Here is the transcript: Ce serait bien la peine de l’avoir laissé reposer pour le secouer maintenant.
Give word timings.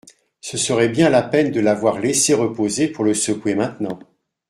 Ce 0.39 0.57
serait 0.57 0.89
bien 0.89 1.11
la 1.11 1.21
peine 1.21 1.51
de 1.51 1.59
l’avoir 1.59 1.99
laissé 1.99 2.33
reposer 2.33 2.87
pour 2.87 3.05
le 3.05 3.13
secouer 3.13 3.53
maintenant. 3.53 3.99